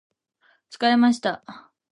[0.71, 1.43] 疲れました